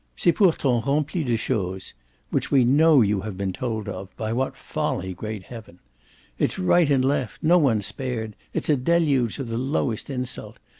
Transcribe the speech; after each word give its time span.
"C'est 0.15 0.31
pourtant 0.31 0.83
rempli 0.83 1.23
de 1.23 1.37
choses 1.37 1.93
which 2.31 2.49
we 2.49 2.63
know 2.65 3.03
you 3.03 3.17
to 3.17 3.21
have 3.21 3.37
been 3.37 3.53
told 3.53 3.87
of 3.87 4.09
by 4.17 4.33
what 4.33 4.57
folly, 4.57 5.13
great 5.13 5.43
heaven! 5.43 5.77
It's 6.39 6.57
right 6.57 6.89
and 6.89 7.05
left 7.05 7.43
no 7.43 7.59
one's 7.59 7.85
spared 7.85 8.35
it's 8.51 8.67
a 8.69 8.75
deluge 8.75 9.37
of 9.37 9.47
the 9.49 9.59
lowest 9.59 10.09
insult. 10.09 10.57